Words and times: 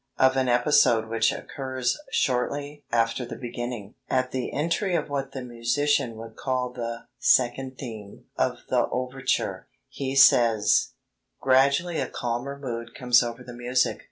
Of 0.17 0.35
an 0.35 0.49
episode 0.49 1.05
which 1.07 1.31
occurs 1.31 1.95
shortly 2.11 2.83
after 2.91 3.23
the 3.23 3.35
beginning 3.35 3.93
(at 4.09 4.31
the 4.31 4.51
entry 4.51 4.95
of 4.95 5.09
what 5.11 5.33
the 5.33 5.43
musician 5.43 6.15
would 6.15 6.35
call 6.35 6.71
the 6.71 7.05
"second 7.19 7.77
theme" 7.77 8.23
of 8.35 8.61
the 8.67 8.87
overture), 8.89 9.67
he 9.89 10.15
says: 10.15 10.93
"Gradually 11.39 11.99
a 11.99 12.07
calmer 12.09 12.57
mood 12.57 12.95
comes 12.95 13.21
over 13.21 13.43
the 13.43 13.53
music. 13.53 13.99